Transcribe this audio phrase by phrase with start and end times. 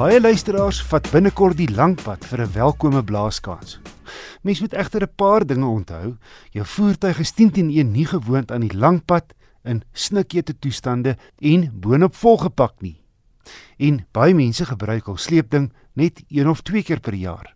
[0.00, 3.80] Baie luisteraars vat binnekort die lankpad vir 'n welkome blaaskans.
[4.40, 6.16] Mens moet egter 'n paar dinge onthou.
[6.50, 12.80] Jou voertuig is 10-10 nie gewoond aan die lankpad in snikete toestande en boonop volgepak
[12.80, 13.02] nie.
[13.76, 17.54] En baie mense gebruik al sleepding net een of twee keer per jaar.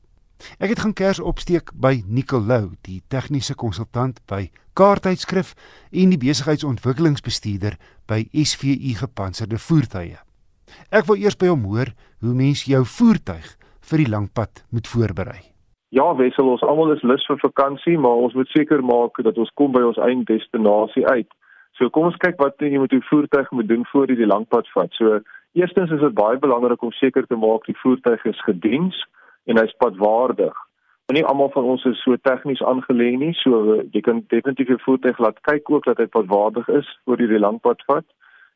[0.58, 5.54] Ek het gaan kers opsteek by Nicolou, die tegniese konsultant by Kaarttydskrif
[5.90, 10.23] en die besigheidsontwikkelingsbestuurder by SVU Gepantserde Voertuie.
[10.90, 13.46] Ek wil eers by hom hoor hoe mens jou voertuig
[13.90, 15.40] vir die lang pad moet voorberei.
[15.94, 19.52] Ja, wissel ons almal is lus vir vakansie, maar ons moet seker maak dat ons
[19.54, 21.30] kom by ons einddestinasie uit.
[21.78, 24.46] So kom ons kyk wat jy met jou voertuig moet doen voor jy die lang
[24.50, 24.90] pad vat.
[24.98, 25.20] So
[25.54, 28.98] eerstens is dit baie belangrik om seker te maak die voertuig is gediens
[29.50, 30.54] en hy's padwaardig.
[31.06, 34.78] Maar nie almal van ons is so tegnies aangelê nie, so jy kan definitief jou
[34.86, 38.06] voertuig laat kyk ook dat hy padwaardig is voor jy die lang pad vat.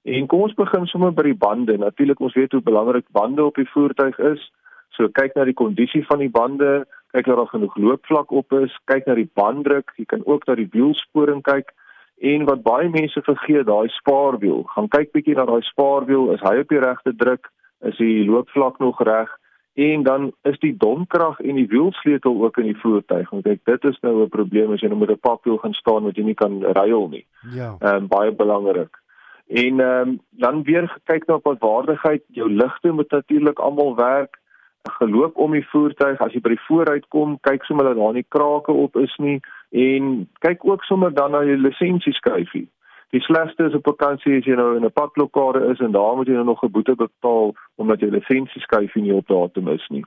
[0.02, 1.78] En kom ons begin sommer by die bande.
[1.78, 4.52] Natuurlik ons weet hoe belangrik bande op die voertuig is.
[4.96, 8.74] So kyk na die kondisie van die bande, kyk of daar genoeg loopvlak op is,
[8.90, 11.70] kyk na die banddruk, jy kan ook na die wielsporing kyk.
[12.18, 14.64] En wat baie mense vergeet, daai spaarwiel.
[14.74, 17.46] Gaan kyk bietjie na daai spaarwiel, is hy op die regte druk?
[17.86, 19.30] Is die loopvlak nog reg?
[19.78, 23.28] En dan is die domkrag en die wielsleutel ook in die voertuig.
[23.30, 26.02] Want ek dit is nou 'n probleem as jy nou met 'n papwiel gaan staan
[26.02, 27.26] wat jy nie kan ruil nie.
[27.54, 27.76] Ja.
[27.78, 28.98] Ehm um, baie belangrik.
[29.48, 34.38] En ehm um, dan weer gekyk na wat waardigheid jou ligte moet natuurlik almal werk.
[34.82, 36.20] Geloop om die voertuig.
[36.20, 39.40] As jy by die vooruit kom kyk sommer dat daar nie krake op is nie.
[39.70, 42.68] En kyk ook sommer dan na jou lisensieskyfie.
[43.10, 46.26] Die slegste is op vakansie as jy nou in 'n padblokkade is en daar moet
[46.26, 50.04] jy nou nog 'n boete betaal omdat jou lisensieskyfie nie op datum is nie.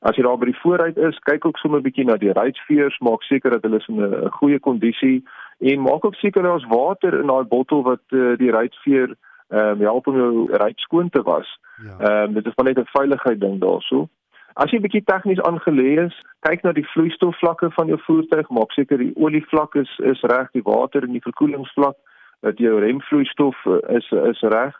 [0.00, 2.98] As jy daar by die vooruit is, kyk ook sommer 'n bietjie na die ruitveers,
[2.98, 5.24] maak seker dat hulle in 'n goeie kondisie
[5.58, 9.14] en maak ook seker daar's water in daai bottel wat uh, die ruitveer
[9.48, 11.58] ehm um, help om jou ruit skoon te was.
[11.82, 11.96] Ja.
[11.98, 12.22] Ehm ja.
[12.22, 14.08] um, dit is van net 'n veiligheid ding daarso.
[14.52, 18.98] As jy bietjie tegnies aangelê is, kyk na die vloeistofvlakke van jou voertuig, maak seker
[18.98, 21.96] die olievlak is is reg, die water en die verkoelingsvlak,
[22.40, 24.74] dat jou remvloeistof uh, is is reg.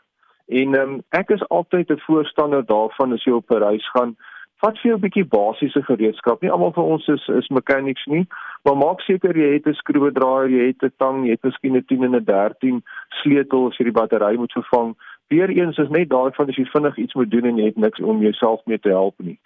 [0.48, 4.16] En ehm um, ek is altyd 'n voorstander daarvan as jy op 'n reis gaan,
[4.62, 6.42] vat vir jou 'n bietjie basiese gereedskap.
[6.42, 8.26] Nie almal van ons is is mechanics nie,
[8.64, 11.84] maar maak seker jy het 'n skroewedraaier, jy het 'n tang, jy het miskien 'n
[11.84, 12.82] 10 en 'n 13
[13.22, 14.96] sleutel as jy die battery moet vervang.
[15.28, 18.00] Weereens is net daai van as jy vinnig iets moet doen en jy het niks
[18.00, 19.38] om jouself mee te help nie.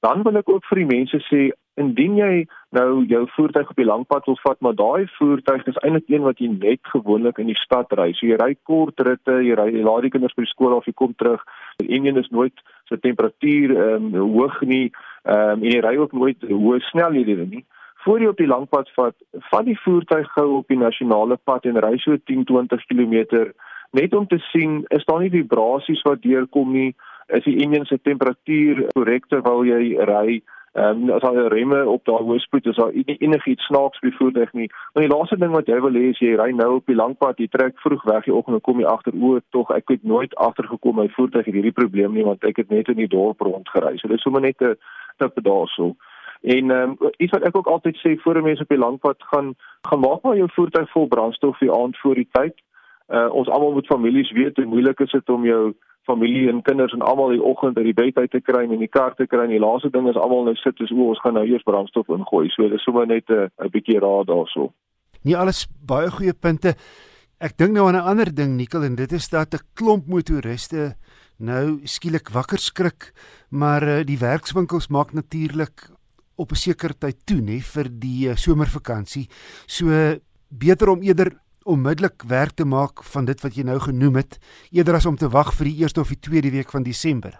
[0.00, 3.88] Dan wil ek ook vir die mense sê indien jy nou jou voertuig op die
[3.88, 7.58] langpad wil vat, maar daai voertuig is eintlik een wat jy net gewoonlik in die
[7.58, 8.10] stad ry.
[8.16, 10.88] So jy ry kort ritte, jy ry jy laat die kinders by die skool af,
[10.88, 11.44] jy kom terug.
[11.82, 14.90] Die enjin is nooit so temperatuur ehm um, hoog nie.
[15.24, 17.64] Ehm um, en jy ry ook nooit hoë snelhede nie.
[18.06, 19.16] Voor jy op die langpad vat,
[19.50, 23.48] vat die voertuig gou op die nasionale pad en ry so 10-20 km
[23.96, 26.92] net om te sien is daar nie vibrasies wat deurkom nie.
[27.34, 30.42] Is die enjin se temperatuur korrek terwyl jy ry?
[30.76, 34.50] Ehm um, as al remme op daai hoë spoed is daar enigiets snaaks by voertuig
[34.52, 34.66] nie.
[34.92, 37.14] Maar die laaste ding wat jy wil hê is jy ry nou op die lang
[37.16, 40.04] pad, jy trek vroeg weg die oggend en kom jy agter o, tog ek het
[40.04, 43.40] nooit agtergekom my voertuig het hierdie probleem nie want ek het net in die dorp
[43.40, 43.94] rondgery.
[43.96, 44.76] So dis sommer net 'n
[45.16, 45.94] tip daarso.
[46.42, 49.16] En ehm um, iets wat ek ook altyd sê voor mense op die lang pad
[49.32, 49.54] gaan,
[49.88, 52.54] gaan maak maar jou voertuig vol brandstof vir aand voor die tyd.
[53.08, 55.74] Uh ons almal moet families weet hoe moeilik is dit om jou
[56.06, 58.84] familie en kinders en almal die oggend uit die bed uit te kry en in
[58.84, 61.20] die kar te kry en die laaste ding is almal nou sit is o ons
[61.24, 64.72] gaan nou eers brandstof ingooi so dis sommer net 'n 'n bietjie raad daarso.
[65.24, 66.74] Nie alles baie goeie punte.
[67.40, 70.96] Ek dink nou aan 'n ander ding Nikkel en dit is dat 'n klomp motoriste
[71.38, 73.12] nou skielik wakker skrik
[73.50, 75.90] maar uh, die werkswinkels maak natuurlik
[76.36, 79.28] op 'n sekere tyd toe nê vir die uh, somervakansie.
[79.66, 79.88] So
[80.48, 81.32] beter om eerder
[81.66, 84.38] onmiddellik werk te maak van dit wat jy nou genoem het
[84.70, 87.34] eerder as om te wag vir die eerste of die tweede week van Desember.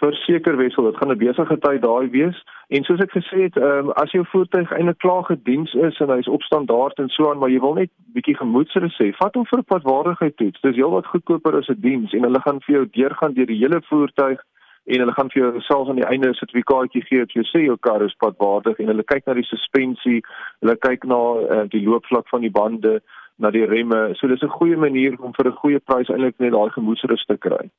[0.00, 3.90] Verseker wissel, dit gaan 'n besige tyd daai wees en soos ek gesê het, um,
[4.02, 7.50] as jou voertuig eintlik klaar gediens is en hy's op standaard en so aan, maar
[7.50, 10.60] jy wil net bietjie gemoedsrus hê, vat hom vir 'n padwaardigheid toets.
[10.60, 13.80] Dis heelwat goedkoper as 'n diens en hulle gaan vir jou deurgaan deur die hele
[13.90, 14.40] voertuig
[14.84, 17.60] en hulle gaan vir jou selfs aan die einde 'n sertifikaatjie gee wat jy sê
[17.64, 20.22] jou kar is padwaardig en hulle kyk na die suspensie,
[20.60, 21.20] hulle kyk na
[21.54, 23.00] uh, die loopvlak van die bande
[23.40, 24.14] na die remme.
[24.14, 27.36] So dis 'n goeie manier om vir 'n goeie prys eintlik net daai gemoedsrus te
[27.36, 27.70] kry.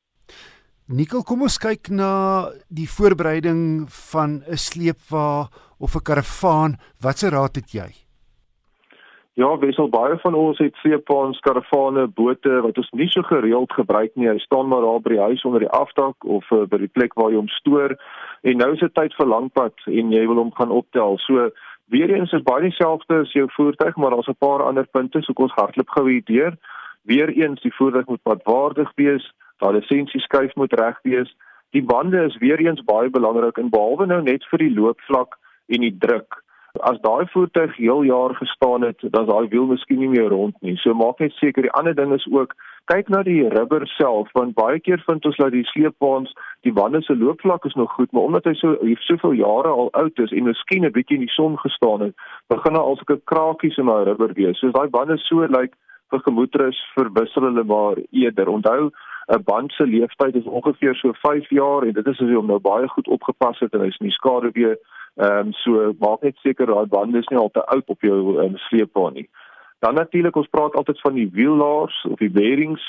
[0.90, 5.48] Nikkel, kom ons kyk na die voorbereiding van 'n sleepwa
[5.80, 6.78] of 'n karavaan.
[7.00, 7.90] Watse raad het jy?
[9.34, 14.12] Ja, wissel baie van ons het sleepwaens, karavane, bote wat ons nie so gereeld gebruik
[14.20, 14.28] nie.
[14.28, 17.16] Hy staan maar daar by die huis onder die afdak of uh, by die plek
[17.16, 17.96] waar jy hom stoor.
[18.44, 21.16] En nou is dit tyd vir langpad en jy wil hom gaan optel.
[21.24, 21.48] So
[21.92, 25.46] Weereens is baie dieselfde as jou voertuig, maar daar's 'n paar ander punte, so kom
[25.46, 26.58] ons hardloop gou hier deur.
[27.04, 31.36] Weereens die voertuig moet padwaardig wees, daai lisensieskyf moet reg wees
[31.72, 35.38] Die bande is weer eens baie belangrik en behalwe nou net vir die loopvlak
[35.72, 36.36] en die druk.
[36.88, 40.56] As daai voertuig heel jaar gestaan het, dan is daai wiel miskien nie meer rond
[40.62, 40.76] nie.
[40.84, 42.56] So maak net seker die ander ding is ook
[42.86, 47.02] kyk na die rubber self want baie keer vind ons dat die sleepbaans die bande
[47.02, 50.32] se loopvlak is nog goed, maar omdat hy so hier soveel jare al oud is
[50.32, 52.16] en miskien 'n bietjie in die son gestaan het,
[52.50, 54.60] begin daar alsoos 'n krakies in daai rubber wees.
[54.60, 55.76] So daai bande so lyk like,
[56.12, 58.48] vir gemoedrus verwissel hulle maar eerder.
[58.48, 58.92] Onthou
[59.28, 62.48] 'n band se lewensduur is ongeveer so 5 jaar en dit is as jy hom
[62.48, 64.78] nou baie goed opgepas het en hy's nie skade weer
[65.16, 68.44] ehm um, so maak net seker daai band is nie al te oud op jou
[68.44, 69.30] um, sleepbaan nie.
[69.82, 72.84] Dan natuurlik ons praat altyd van die wiellaars of die bearings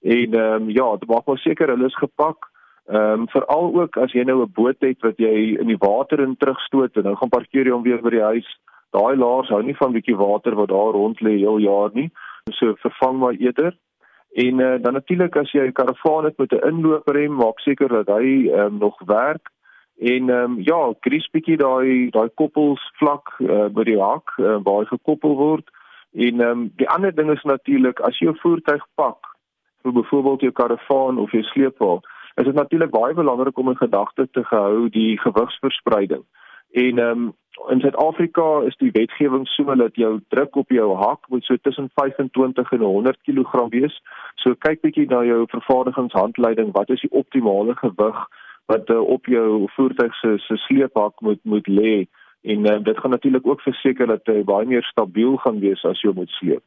[0.00, 2.48] en ehm um, ja, dit maak maar seker hulle is gepak.
[2.86, 6.20] Ehm um, veral ook as jy nou 'n boot het wat jy in die water
[6.20, 8.48] in terugstoot en nou gaan parkeer jy hom weer by die huis.
[8.96, 12.10] Daai laars hou nie van bietjie water wat daar rond lê heel jaar nie.
[12.50, 13.76] So vervang maar eerder.
[14.32, 18.06] En uh, dan natuurlik as jy 'n karavaan het met 'n inlooprem, maak seker dat
[18.06, 19.50] hy um, nog werk.
[19.98, 24.56] En ehm um, ja, gries bietjie daai daai koppels vlak uh, by die hak uh,
[24.62, 25.70] waar hy gekoppel word.
[26.18, 29.18] En ehm um, die ander ding is natuurlik as jy 'n voertuig pak,
[29.82, 32.00] vir byvoorbeeld jou karavaan of jou sleepwa,
[32.34, 36.24] is dit natuurlik baie belangrik om in gedagte te hou die gewigsverspreiding.
[36.70, 37.32] En ehm um,
[37.68, 41.90] in Suid-Afrika is die wetgewing so dat jou druk op jou hak moet so tussen
[41.94, 44.02] 25 en 100 kg wees.
[44.34, 48.26] So kyk bietjie na jou vervaardigingshandleiding, wat is die optimale gewig
[48.66, 52.06] wat uh, op jou voertuig se se sleephak moet moet lê?
[52.42, 56.00] En uh, dit gaan natuurlik ook verseker dat hy baie meer stabiel gaan wees as
[56.02, 56.62] jy moet sleep.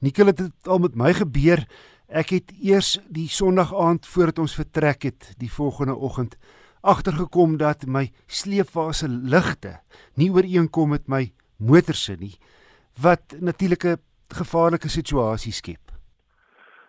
[0.00, 1.64] Nikkel het dit al met my gebeur.
[2.08, 6.38] Ek het eers die Sondag aand voordat ons vertrek het, die volgende oggend
[6.80, 9.80] agtergekom dat my sleepfase ligte
[10.16, 11.26] nie ooreenkom met my
[11.58, 12.36] motor se nie
[13.02, 13.98] wat natuurlike
[14.34, 15.92] gevaarlike situasie skep.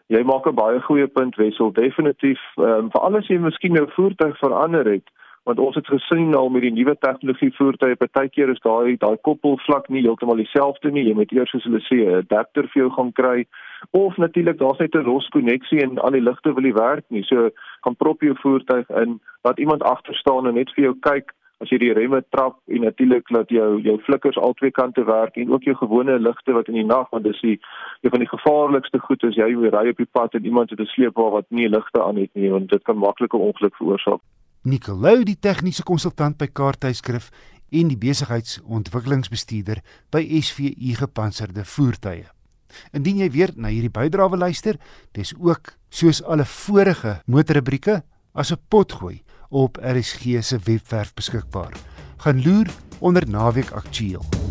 [0.10, 4.38] Jy maak 'n baie goeie punt Wessel, definitief um, vir alles jy miskien jou voertuig
[4.38, 5.06] verander het
[5.50, 9.88] want ons het gesien al met die nuwe tegnologie voertuie partykeer is daai daai koppelvlak
[9.90, 11.08] nie heeltemal dieselfde nie.
[11.08, 13.48] Jy moet eers soos hulle sê 'n adapter vir jou gaan kry.
[14.04, 17.24] Of natuurlik daar's net 'n los koneksie en al die ligte wil nie werk nie.
[17.24, 17.50] So
[17.84, 21.72] gaan prop jou voertuig in laat iemand agter staan en net vir jou kyk as
[21.72, 25.52] jy die remme trap en natuurlik laat jou jou flikkers al twee kante werk en
[25.52, 27.58] ook jou gewone ligte wat in die nag want dis die
[28.02, 30.94] een van die gevaarlikste goed as jy ry op die pad en iemand het 'n
[30.96, 34.22] sleepwa wat nie ligte aan het nie want dit kan maklike ongeluk veroorsaak
[34.64, 37.30] Nicolou die tegniese konsultant by Kaarthuiskrif
[37.72, 39.80] en die besigheidsontwikkelingsbestuurder
[40.12, 42.28] by SVU gepantserde voertuie.
[42.94, 44.78] Indien jy weer na hierdie bydrae luister,
[45.16, 48.02] dis ook soos alle vorige motorrubrieke
[48.34, 51.74] as 'n potgooi op RSG se webwerf beskikbaar.
[52.18, 52.68] Gaan loer
[53.00, 54.49] onder naweek aktueel.